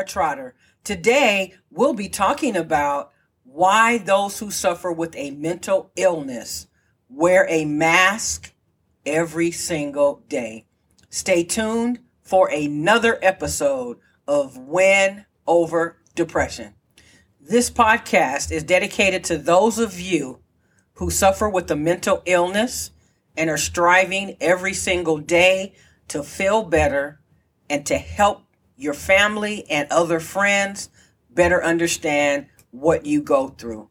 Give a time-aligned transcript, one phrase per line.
[0.00, 0.54] Tamera Trotter.
[0.84, 3.12] Today, we'll be talking about
[3.44, 6.68] why those who suffer with a mental illness
[7.08, 8.52] wear a mask
[9.04, 10.66] every single day.
[11.10, 16.74] Stay tuned for another episode of Win Over Depression.
[17.40, 20.40] This podcast is dedicated to those of you
[20.94, 22.92] who suffer with a mental illness
[23.36, 25.74] and are striving every single day
[26.08, 27.20] to feel better
[27.68, 28.44] and to help
[28.80, 30.88] your family and other friends
[31.28, 33.90] better understand what you go through.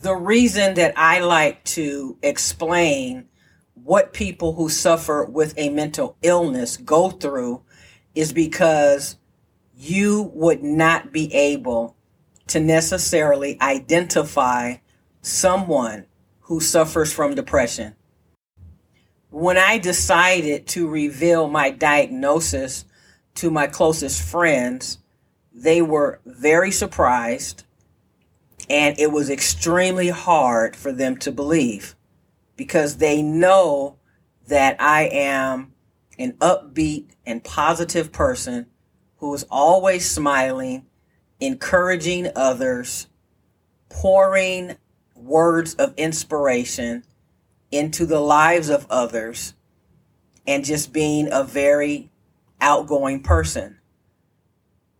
[0.00, 3.28] The reason that I like to explain
[3.74, 7.62] what people who suffer with a mental illness go through
[8.14, 9.16] is because
[9.76, 11.96] you would not be able
[12.46, 14.76] to necessarily identify
[15.20, 16.06] someone
[16.40, 17.94] who suffers from depression.
[19.28, 22.86] When I decided to reveal my diagnosis
[23.40, 24.98] to my closest friends,
[25.50, 27.64] they were very surprised
[28.68, 31.96] and it was extremely hard for them to believe
[32.56, 33.96] because they know
[34.46, 35.72] that I am
[36.18, 38.66] an upbeat and positive person
[39.16, 40.84] who is always smiling,
[41.40, 43.06] encouraging others,
[43.88, 44.76] pouring
[45.14, 47.04] words of inspiration
[47.70, 49.54] into the lives of others,
[50.46, 52.10] and just being a very
[52.60, 53.78] outgoing person.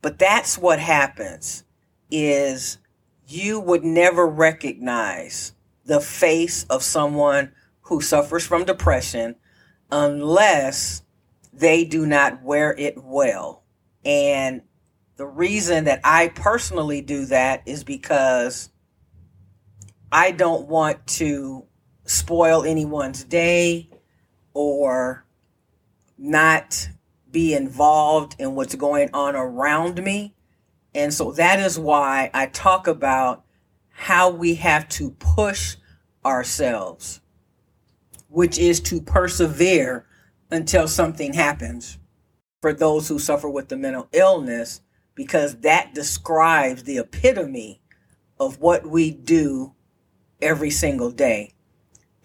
[0.03, 1.65] But that's what happens
[2.11, 2.79] is
[3.27, 5.53] you would never recognize
[5.85, 7.53] the face of someone
[7.83, 9.37] who suffers from depression
[9.91, 11.03] unless
[11.53, 13.63] they do not wear it well.
[14.05, 14.63] And
[15.17, 18.71] the reason that I personally do that is because
[20.11, 21.67] I don't want to
[22.05, 23.91] spoil anyone's day
[24.55, 25.25] or
[26.19, 26.89] not
[27.31, 30.35] be involved in what's going on around me.
[30.95, 33.45] And so that is why I talk about
[33.91, 35.77] how we have to push
[36.25, 37.21] ourselves,
[38.29, 40.07] which is to persevere
[40.51, 41.99] until something happens
[42.61, 44.81] for those who suffer with the mental illness,
[45.15, 47.81] because that describes the epitome
[48.39, 49.75] of what we do
[50.43, 51.53] every single day.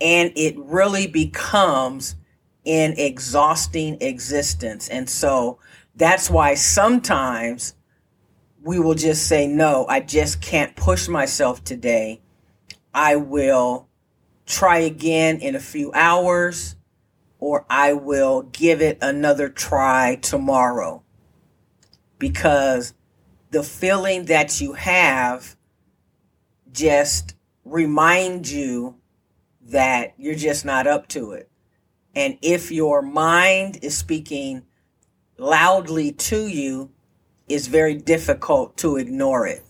[0.01, 2.15] And it really becomes
[2.65, 4.87] an exhausting existence.
[4.89, 5.59] And so
[5.95, 7.75] that's why sometimes
[8.63, 12.21] we will just say, no, I just can't push myself today.
[12.93, 13.87] I will
[14.45, 16.75] try again in a few hours
[17.39, 21.03] or I will give it another try tomorrow.
[22.17, 22.93] Because
[23.51, 25.55] the feeling that you have
[26.71, 28.95] just reminds you
[29.61, 31.49] that you're just not up to it.
[32.15, 34.63] And if your mind is speaking
[35.37, 36.91] loudly to you,
[37.47, 39.63] it's very difficult to ignore it.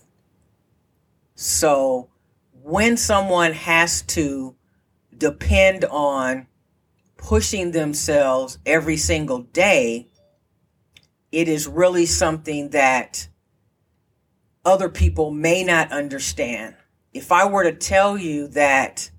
[1.34, 2.08] So
[2.62, 4.54] when someone has to
[5.16, 6.46] depend on
[7.16, 10.08] pushing themselves every single day,
[11.32, 13.28] it is really something that
[14.64, 16.76] other people may not understand.
[17.12, 19.10] If I were to tell you that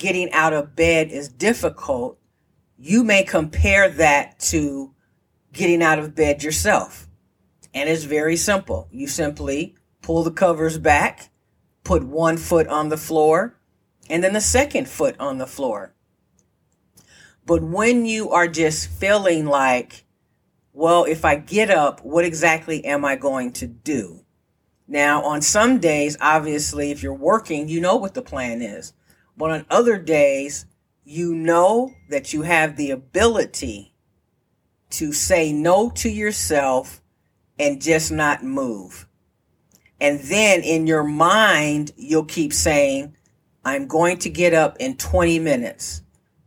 [0.00, 2.18] getting out of bed is difficult,
[2.78, 4.94] you may compare that to
[5.52, 7.06] getting out of bed yourself.
[7.74, 8.88] And it's very simple.
[8.90, 11.28] You simply pull the covers back,
[11.84, 13.60] put one foot on the floor,
[14.08, 15.94] and then the second foot on the floor.
[17.44, 20.06] But when you are just feeling like,
[20.72, 24.24] well, if I get up, what exactly am I going to do?
[24.88, 28.94] Now, on some days, obviously, if you're working, you know what the plan is.
[29.36, 30.66] But on other days,
[31.04, 33.94] you know that you have the ability
[34.90, 37.00] to say no to yourself
[37.58, 39.06] and just not move.
[40.00, 43.16] And then in your mind, you'll keep saying,
[43.64, 46.02] I'm going to get up in 20 minutes.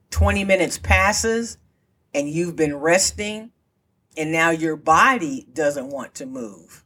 [0.10, 1.58] 20 minutes passes
[2.14, 3.52] and you've been resting
[4.16, 6.84] and now your body doesn't want to move.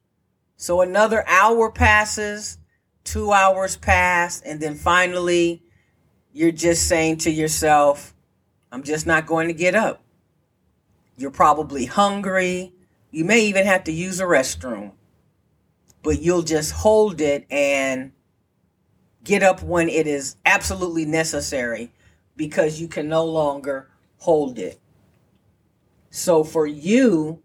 [0.55, 2.57] So another hour passes,
[3.03, 5.61] two hours pass, and then finally
[6.37, 8.13] you're just saying to yourself,
[8.71, 10.03] I'm just not going to get up.
[11.17, 12.73] You're probably hungry.
[13.09, 14.91] You may even have to use a restroom,
[16.03, 18.11] but you'll just hold it and
[19.23, 21.91] get up when it is absolutely necessary
[22.35, 23.89] because you can no longer
[24.19, 24.79] hold it.
[26.11, 27.41] So for you,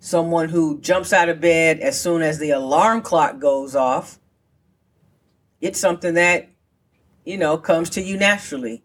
[0.00, 4.18] someone who jumps out of bed as soon as the alarm clock goes off,
[5.62, 6.50] it's something that,
[7.24, 8.82] you know, comes to you naturally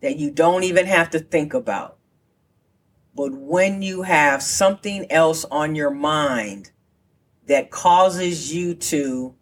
[0.00, 1.98] that you don't even have to think about.
[3.14, 6.70] But when you have something else on your mind
[7.46, 9.34] that causes you to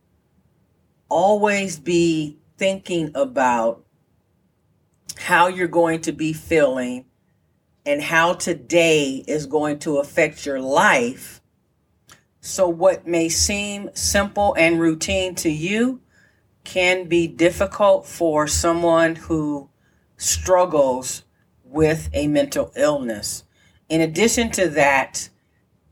[1.09, 3.85] always be thinking about
[5.17, 7.05] how you're going to be feeling
[7.87, 11.41] and how today is going to affect your life.
[12.41, 16.01] So, what may seem simple and routine to you
[16.65, 19.69] can be difficult for someone who
[20.17, 21.25] struggles
[21.65, 23.45] with a mental illness.
[23.89, 25.31] In addition to that,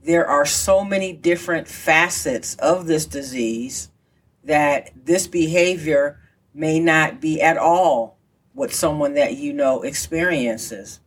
[0.02, 3.90] there are so many different facets of this disease
[4.44, 6.20] that this behavior
[6.54, 8.18] may not be at all
[8.52, 11.00] what someone that you know experiences.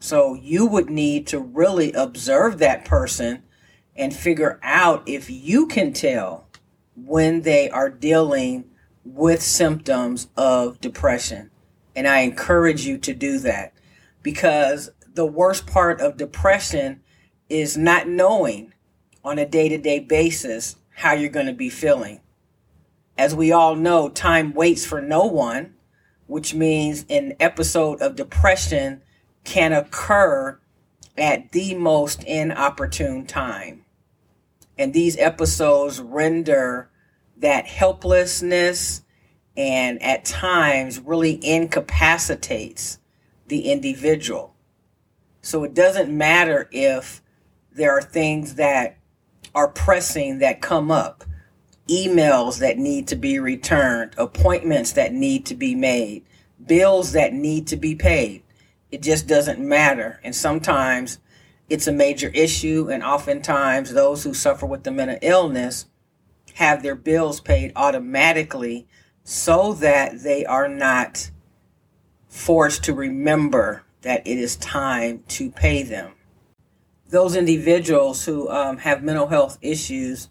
[0.00, 3.42] So you would need to really observe that person
[3.96, 6.46] and figure out if you can tell
[6.94, 8.64] when they are dealing
[9.14, 11.50] with symptoms of depression.
[11.96, 13.72] And I encourage you to do that
[14.22, 17.00] because the worst part of depression
[17.48, 18.74] is not knowing
[19.24, 22.20] on a day to day basis how you're going to be feeling.
[23.16, 25.74] As we all know, time waits for no one,
[26.26, 29.02] which means an episode of depression
[29.44, 30.60] can occur
[31.16, 33.84] at the most inopportune time.
[34.76, 36.90] And these episodes render
[37.38, 39.02] that helplessness
[39.56, 42.98] and at times really incapacitates
[43.48, 44.54] the individual.
[45.42, 47.22] So it doesn't matter if
[47.72, 48.98] there are things that
[49.54, 51.24] are pressing that come up,
[51.88, 56.24] emails that need to be returned, appointments that need to be made,
[56.64, 58.42] bills that need to be paid.
[58.90, 60.20] It just doesn't matter.
[60.22, 61.18] And sometimes
[61.68, 65.86] it's a major issue, and oftentimes those who suffer with the mental illness
[66.58, 68.84] have their bills paid automatically
[69.22, 71.30] so that they are not
[72.26, 76.10] forced to remember that it is time to pay them.
[77.10, 80.30] Those individuals who um, have mental health issues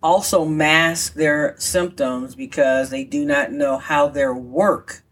[0.00, 5.02] also mask their symptoms because they do not know how their work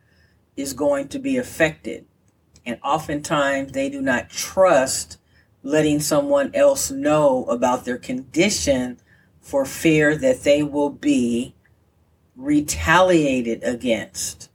[0.57, 2.07] is going to be affected.
[2.65, 5.19] And oftentimes they do not trust
[5.65, 9.01] letting someone else know about their condition
[9.43, 11.55] for fear that they will be
[12.37, 14.49] retaliated against.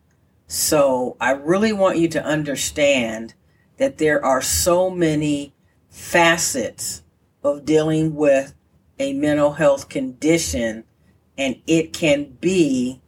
[0.48, 3.34] So I really want you to understand
[3.78, 5.54] that there are so many
[5.89, 7.04] facets
[7.44, 8.56] of dealing with
[8.98, 10.86] a mental health condition,
[11.38, 13.01] and it can be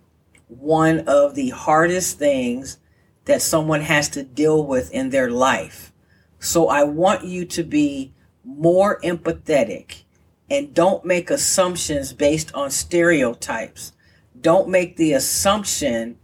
[0.47, 2.77] one of the hardest things
[3.25, 5.91] that someone has to deal with in their life.
[6.39, 10.03] So I want you to be more empathetic
[10.49, 13.93] and don't make assumptions based on stereotypes.
[14.39, 16.17] Don't make the assumption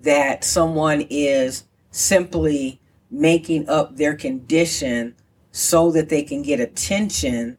[0.00, 2.80] that someone is simply
[3.10, 5.14] making up their condition
[5.50, 7.58] so that they can get attention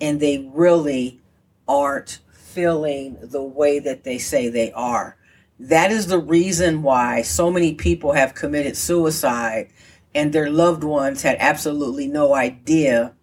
[0.00, 1.20] and they really
[1.68, 5.16] aren't feeling the way that they say they are.
[5.58, 9.68] That is the reason why so many people have committed suicide
[10.14, 13.14] and their loved ones had absolutely no idea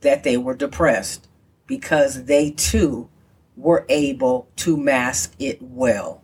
[0.00, 1.28] that they were depressed
[1.66, 3.08] because they too
[3.56, 6.22] were able to mask it well.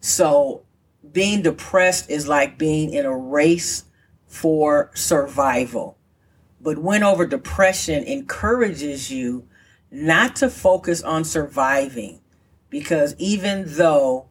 [0.00, 0.62] So,
[1.12, 3.84] being depressed is like being in a race
[4.26, 5.98] for survival.
[6.60, 9.46] But win over depression encourages you
[9.90, 12.20] not to focus on surviving
[12.70, 14.28] because even though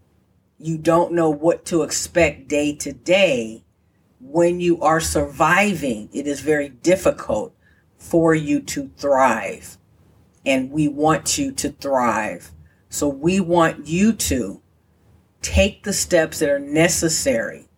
[0.58, 3.63] you don't know what to expect day to day,
[4.20, 7.53] when you are surviving, it is very difficult
[8.01, 9.77] for you to thrive.
[10.43, 12.51] And we want you to thrive.
[12.89, 14.62] So we want you to
[15.41, 17.70] take the steps that are necessary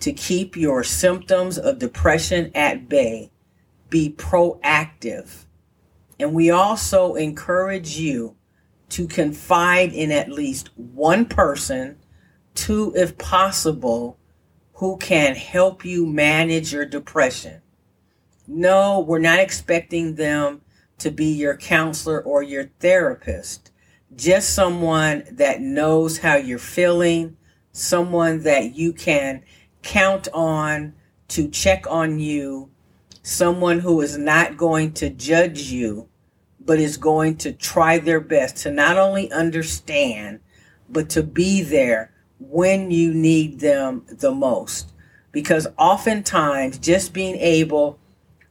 [0.00, 3.32] to keep your symptoms of depression at bay.
[3.88, 5.44] Be proactive.
[6.18, 8.36] And we also encourage you
[8.90, 11.96] to confide in at least one person,
[12.54, 14.18] two if possible,
[14.74, 17.62] who can help you manage your depression.
[18.52, 20.62] No, we're not expecting them
[20.98, 23.70] to be your counselor or your therapist.
[24.16, 27.36] Just someone that knows how you're feeling,
[27.70, 29.44] someone that you can
[29.82, 30.94] count on
[31.28, 32.70] to check on you,
[33.22, 36.08] someone who is not going to judge you
[36.58, 40.40] but is going to try their best to not only understand,
[40.88, 44.92] but to be there when you need them the most.
[45.32, 47.98] Because oftentimes, just being able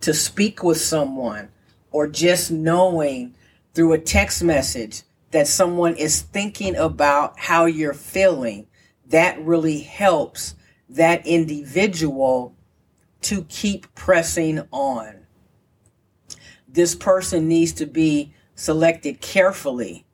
[0.02, 1.50] to speak with someone
[1.92, 3.36] or just knowing
[3.74, 8.68] through a text message that someone is thinking about how you're feeling,
[9.08, 10.56] that really helps
[10.90, 12.56] that individual
[13.22, 15.20] to keep pressing on
[16.72, 20.06] this person needs to be selected carefully,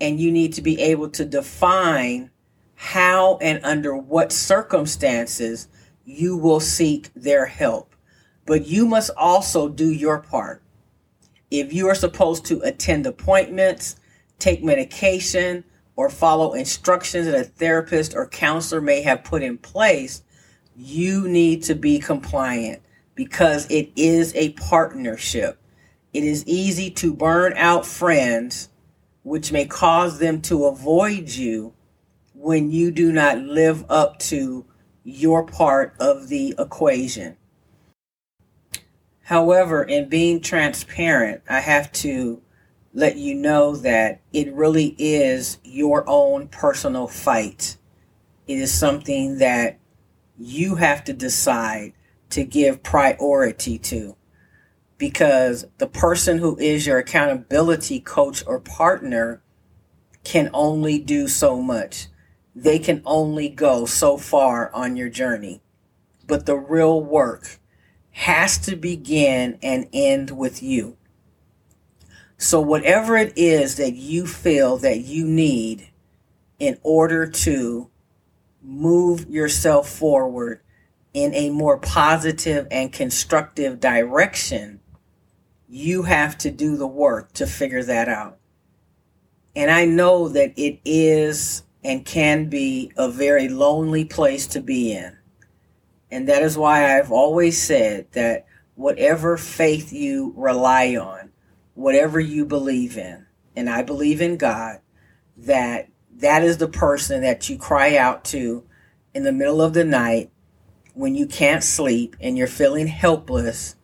[0.00, 2.30] and you need to be able to define
[2.74, 5.68] how and under what circumstances
[6.04, 7.95] you will seek their help.
[8.46, 10.62] But you must also do your part.
[11.50, 13.96] If you are supposed to attend appointments,
[14.38, 15.64] take medication,
[15.96, 20.22] or follow instructions that a therapist or counselor may have put in place,
[20.76, 22.82] you need to be compliant
[23.14, 25.58] because it is a partnership.
[26.12, 28.68] It is easy to burn out friends,
[29.22, 31.72] which may cause them to avoid you
[32.34, 34.66] when you do not live up to
[35.02, 37.36] your part of the equation.
[39.26, 42.40] However, in being transparent, I have to
[42.94, 47.76] let you know that it really is your own personal fight.
[48.46, 49.80] It is something that
[50.38, 51.92] you have to decide
[52.30, 54.14] to give priority to
[54.96, 59.42] because the person who is your accountability coach or partner
[60.22, 62.06] can only do so much.
[62.54, 65.62] They can only go so far on your journey.
[66.28, 67.58] But the real work
[68.16, 70.96] has to begin and end with you.
[72.38, 75.90] So, whatever it is that you feel that you need
[76.58, 77.90] in order to
[78.62, 80.62] move yourself forward
[81.12, 84.80] in a more positive and constructive direction,
[85.68, 88.38] you have to do the work to figure that out.
[89.54, 94.92] And I know that it is and can be a very lonely place to be
[94.92, 95.15] in.
[96.10, 101.30] And that is why I've always said that whatever faith you rely on,
[101.74, 104.80] whatever you believe in, and I believe in God,
[105.36, 108.64] that that is the person that you cry out to
[109.14, 110.30] in the middle of the night
[110.94, 113.76] when you can't sleep and you're feeling helpless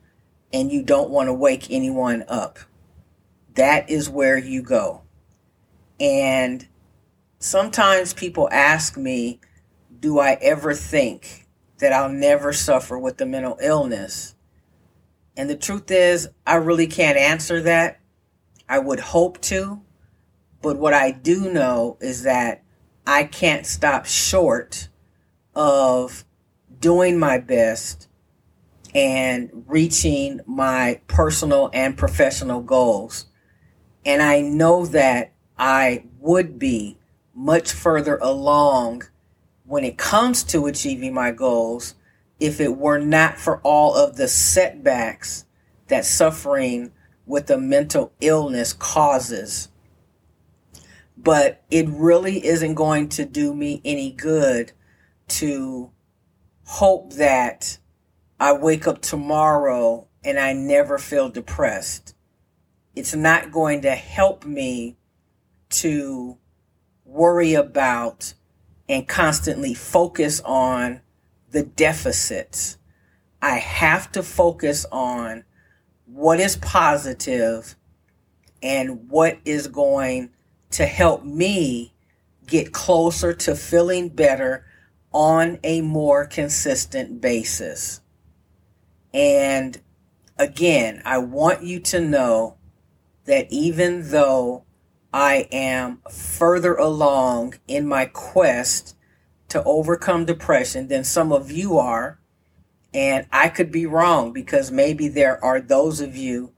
[0.52, 2.58] and you don't want to wake anyone up.
[3.54, 5.02] That is where you go.
[6.00, 6.66] And
[7.38, 9.40] sometimes people ask me,
[10.00, 11.41] do I ever think
[11.78, 14.34] that I'll never suffer with the mental illness?
[15.36, 18.00] And the truth is, I really can't answer that.
[18.68, 19.80] I would hope to.
[20.60, 22.62] But what I do know is that
[23.06, 24.88] I can't stop short
[25.54, 26.24] of
[26.78, 28.08] doing my best
[28.94, 33.26] and reaching my personal and professional goals.
[34.04, 36.98] And I know that I would be
[37.34, 39.04] much further along
[39.72, 41.94] when it comes to achieving my goals
[42.38, 45.46] if it were not for all of the setbacks
[45.88, 46.92] that suffering
[47.24, 49.70] with a mental illness causes.
[51.16, 54.72] But it really isn't going to do me any good
[55.28, 55.90] to
[56.66, 57.78] hope that
[58.38, 62.14] I wake up tomorrow and I never feel depressed.
[62.94, 64.98] It's not going to help me
[65.70, 66.36] to
[67.06, 68.34] worry about
[68.88, 71.00] and constantly focus on
[71.50, 72.78] the deficits.
[73.40, 75.44] I have to focus on
[76.06, 77.76] what is positive
[78.62, 80.30] and what is going
[80.70, 81.92] to help me
[82.46, 84.64] get closer to feeling better
[85.12, 88.00] on a more consistent basis.
[89.12, 89.80] And
[90.38, 92.56] again, I want you to know
[93.24, 94.64] that even though
[95.12, 98.96] I am further along in my quest
[99.48, 102.18] to overcome depression than some of you are.
[102.94, 106.52] And I could be wrong because maybe there are those of you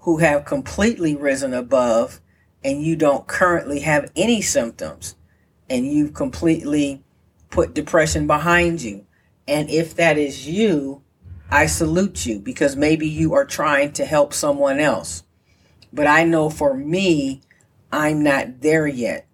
[0.00, 2.20] who have completely risen above
[2.64, 5.14] and you don't currently have any symptoms
[5.68, 7.04] and you've completely
[7.50, 9.06] put depression behind you.
[9.46, 11.02] And if that is you,
[11.50, 15.22] I salute you because maybe you are trying to help someone else.
[15.92, 17.42] But I know for me,
[17.90, 19.28] I'm not there yet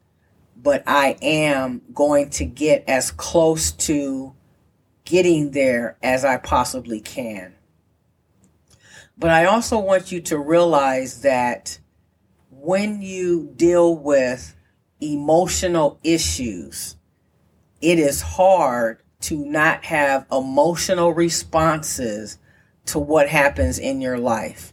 [0.65, 4.35] but I am going to get as close to
[5.05, 7.55] getting there as I possibly can.
[9.17, 11.79] But I also want you to realize that
[12.51, 14.57] when you deal with
[15.01, 16.97] emotional issues,
[17.83, 22.39] it is hard to not have emotional responses
[22.87, 24.73] to what happens in your life.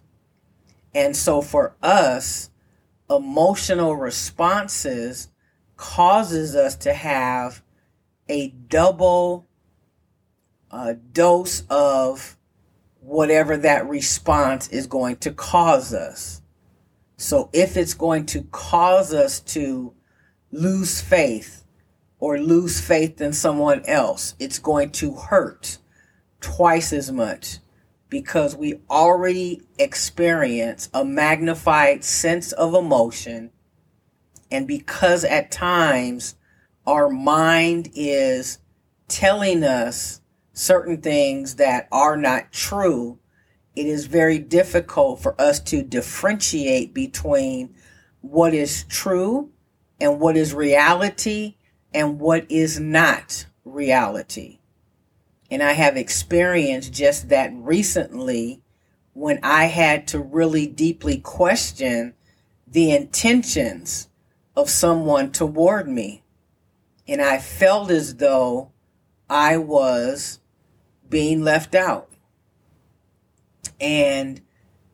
[0.96, 2.50] And so for us,
[3.15, 5.30] emotional responses
[5.75, 7.62] causes us to have
[8.30, 9.48] a double
[10.70, 12.38] uh, dose of
[13.01, 16.41] whatever that response is going to cause us.
[17.18, 19.94] So if it's going to cause us to
[20.51, 21.65] lose faith
[22.20, 25.80] or lose faith in someone else, it's going to hurt
[26.39, 27.58] twice as much
[28.12, 33.50] because we already experience a magnified sense of emotion.
[34.51, 36.36] And because at times
[36.86, 38.60] our mind is
[39.08, 40.20] telling us
[40.51, 43.18] certain things that are not true,
[43.77, 47.74] it is very difficult for us to differentiate between
[48.20, 49.51] what is true
[50.01, 51.56] and what is reality
[51.94, 54.60] and what is not reality.
[55.51, 58.62] And I have experienced just that recently
[59.13, 62.13] when I had to really deeply question
[62.65, 64.08] the intentions
[64.55, 66.24] of someone toward me.
[67.05, 68.72] And I felt as though
[69.29, 70.39] I was
[71.10, 72.10] being left out.
[73.81, 74.39] And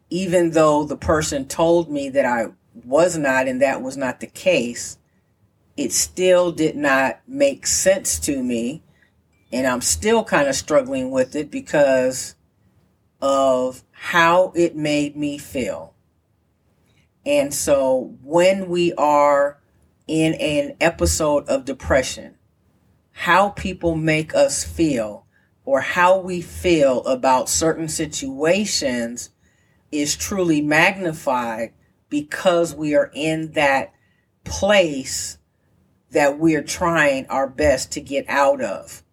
[0.10, 2.48] even though the person told me that I
[2.84, 4.98] was not and that was not the case,
[5.76, 8.82] it still did not make sense to me
[9.52, 12.36] and I'm still kind of struggling with it because
[13.22, 15.94] of how it made me feel.
[17.26, 19.60] And so when we are
[20.08, 22.36] in an episode of depression,
[23.12, 25.26] how people make us feel
[25.66, 29.32] or how we feel about certain situations
[29.92, 31.74] is truly magnified
[32.10, 33.94] because we are in that
[34.46, 35.38] place
[36.12, 39.04] that we're trying our best to get out of.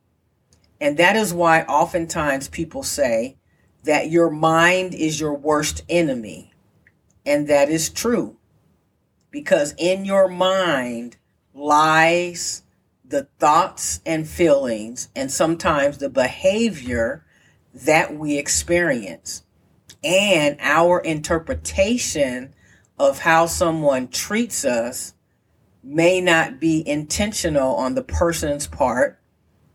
[0.84, 3.38] And that is why oftentimes people say
[3.84, 6.52] that your mind is your worst enemy.
[7.24, 8.36] And that is true.
[9.30, 11.16] Because in your mind
[11.54, 12.64] lies
[13.02, 17.24] the thoughts and feelings and sometimes the behavior
[17.72, 19.42] that we experience
[20.04, 22.54] and our interpretation
[22.98, 25.14] of how someone treats us
[25.82, 29.18] may not be intentional on the person's part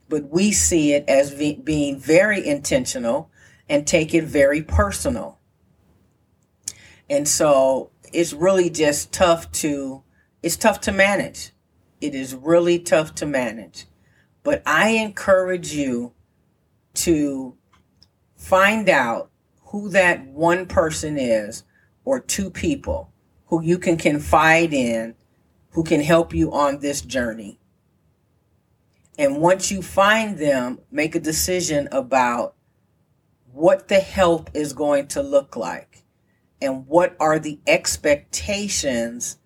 [0.09, 3.29] but we see it as being very intentional
[3.69, 5.39] and take it very personal.
[7.09, 10.03] And so it's really just tough to
[10.41, 11.51] it's tough to manage.
[12.01, 13.85] It is really tough to manage.
[14.43, 16.13] But I encourage you
[16.95, 17.57] to
[18.35, 19.31] find out
[19.65, 21.63] who that one person is
[22.05, 23.11] or two people
[23.47, 25.15] who you can confide in
[25.71, 27.58] who can help you on this journey.
[29.19, 32.55] And once you find them, make a decision about
[33.51, 36.05] what the help is going to look like
[36.61, 39.37] and what are the expectations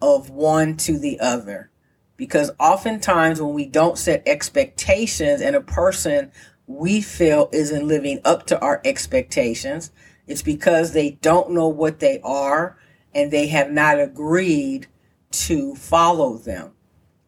[0.00, 1.70] of one to the other.
[2.16, 6.32] Because oftentimes when we don't set expectations and a person
[6.66, 9.92] we feel isn't living up to our expectations,
[10.26, 12.76] it's because they don't know what they are
[13.14, 14.88] and they have not agreed
[15.30, 16.72] to follow them.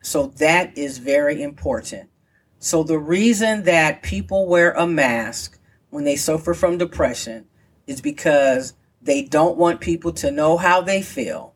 [0.05, 2.11] So that is very important.
[2.59, 7.47] So the reason that people wear a mask when they suffer from depression
[7.87, 11.55] is because they don't want people to know how they feel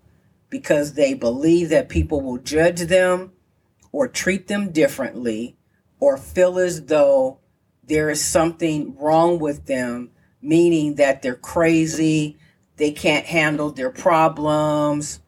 [0.48, 3.32] because they believe that people will judge them
[3.92, 5.58] or treat them differently
[6.00, 7.40] or feel as though
[7.84, 12.38] there is something wrong with them, meaning that they're crazy,
[12.78, 15.20] they can't handle their problems,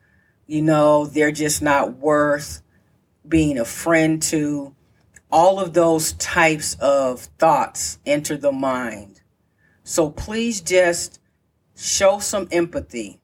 [0.46, 2.62] you know, they're just not worth
[3.26, 4.74] being a friend to,
[5.30, 9.20] all of those types of thoughts enter the mind.
[9.84, 11.20] So please just
[11.76, 13.20] show some empathy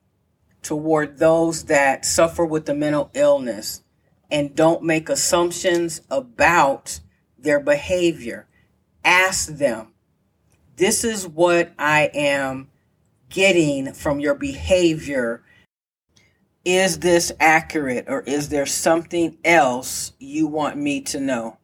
[0.62, 3.82] toward those that suffer with the mental illness
[4.30, 7.00] and don't make assumptions about
[7.38, 8.46] their behavior.
[9.04, 9.92] Ask them,
[10.76, 12.68] this is what I am
[13.28, 15.42] getting from your behavior
[16.66, 21.56] is this accurate or is there something else you want me to know?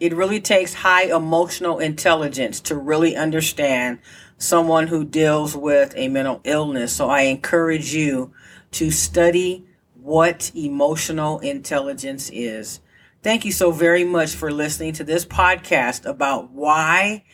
[0.00, 3.98] It really takes high emotional intelligence to really understand
[4.38, 6.94] someone who deals with a mental illness.
[6.94, 8.32] So I encourage you
[8.72, 12.80] to study what emotional intelligence is.
[13.22, 17.24] Thank you so very much for listening to this podcast about why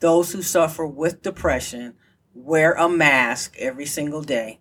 [0.00, 1.94] those who suffer with depression
[2.34, 4.58] wear a mask every single day.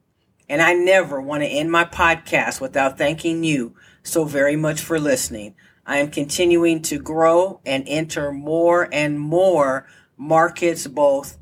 [0.49, 4.99] And I never want to end my podcast without thanking you so very much for
[4.99, 5.55] listening.
[5.85, 11.37] I am continuing to grow and enter more and more markets, both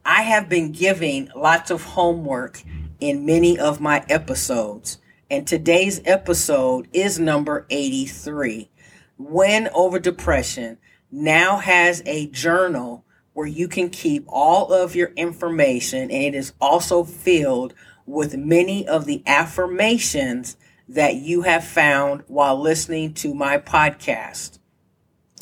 [0.04, 2.62] I have been giving lots of homework
[3.00, 4.98] in many of my episodes,
[5.28, 8.70] and today's episode is number 83.
[9.18, 10.78] Win Over Depression
[11.10, 16.52] now has a journal where you can keep all of your information, and it is
[16.60, 17.74] also filled
[18.06, 20.56] with many of the affirmations
[20.88, 24.58] that you have found while listening to my podcast.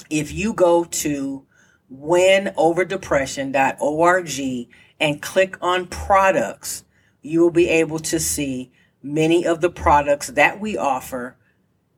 [0.09, 1.44] If you go to
[1.92, 4.68] winoverdepression.org
[5.01, 6.85] and click on products,
[7.23, 8.70] you will be able to see
[9.03, 11.37] many of the products that we offer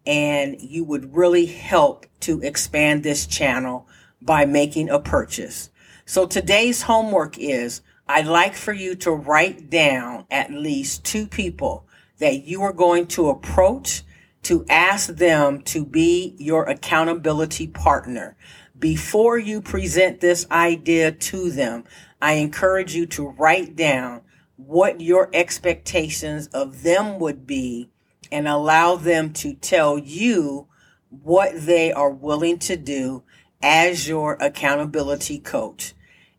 [0.07, 3.87] and you would really help to expand this channel
[4.20, 5.70] by making a purchase.
[6.05, 7.83] So today's homework is
[8.14, 11.87] I'd like for you to write down at least two people
[12.18, 14.03] that you are going to approach
[14.42, 18.37] to ask them to be your accountability partner.
[18.79, 21.85] Before you present this idea to them,
[22.20, 24.20] I encourage you to write down
[24.57, 27.88] what your expectations of them would be
[28.31, 30.66] and allow them to tell you
[31.09, 33.22] what they are willing to do
[33.62, 35.94] as your accountability coach.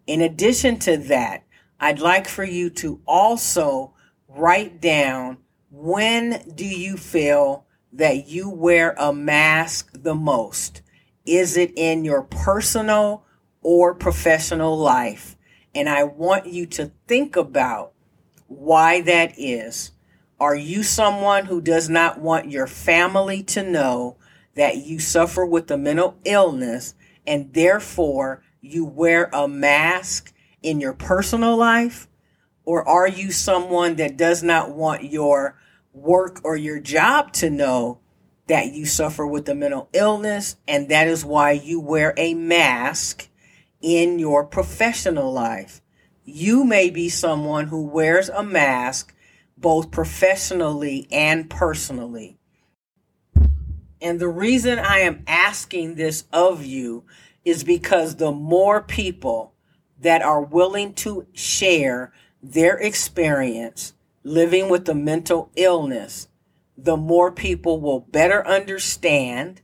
[0.05, 1.42] In addition to that,
[1.83, 3.93] I'd like for you to also
[4.29, 10.81] write down when do you feel that you wear a mask the most?
[11.25, 13.25] Is it in your personal
[13.61, 15.35] or professional life?
[15.75, 17.91] And I want you to think about
[18.47, 19.91] why that is.
[20.39, 24.15] Are you someone who does not want your family to know
[24.55, 26.95] that you suffer with a mental illness
[27.27, 30.32] and therefore you wear a mask
[30.63, 32.07] in your personal life?
[32.65, 35.59] Or are you someone that does not want your
[35.93, 37.99] work or your job to know
[38.47, 43.27] that you suffer with a mental illness and that is why you wear a mask
[43.81, 45.81] in your professional life?
[46.23, 49.13] You may be someone who wears a mask
[49.57, 52.37] both professionally and personally.
[54.01, 57.05] And the reason I am asking this of you
[57.45, 59.52] is because the more people
[60.03, 66.27] that are willing to share their experience living with a mental illness,
[66.77, 69.61] the more people will better understand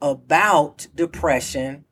[0.00, 1.84] about depression,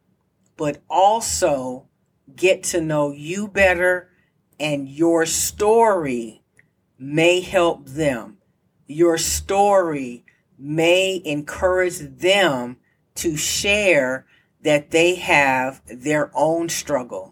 [0.57, 1.89] but also
[2.35, 4.11] get to know you better
[4.59, 6.43] and your story
[6.99, 8.39] may help them.
[8.87, 10.25] Your story
[10.59, 12.77] may encourage them
[13.17, 14.27] to share
[14.63, 17.30] that they have their own struggle.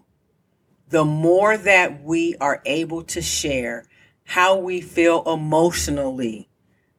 [0.89, 3.85] The more that we are able to share
[4.23, 6.49] how we feel emotionally,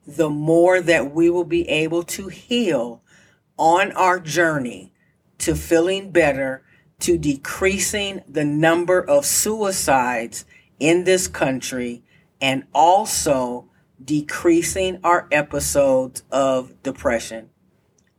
[0.06, 3.02] the more that we will be able to heal
[3.56, 4.92] on our journey
[5.38, 6.62] to feeling better,
[7.00, 10.44] to decreasing the number of suicides
[10.78, 12.02] in this country,
[12.40, 13.68] and also
[14.02, 17.50] decreasing our episodes of depression.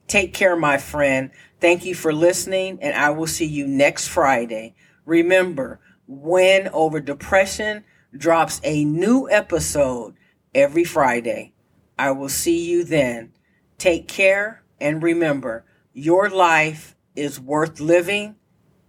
[0.08, 1.32] Take care, my friend.
[1.60, 4.76] Thank you for listening, and I will see you next Friday.
[5.06, 7.84] Remember, Win Over Depression
[8.16, 10.16] drops a new episode
[10.54, 11.54] every Friday.
[11.98, 13.34] I will see you then.
[13.78, 18.36] Take care, and remember, your life is worth living,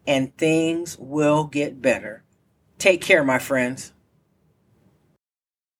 [0.07, 2.25] and things will get better.
[2.79, 3.91] Take care, my friends.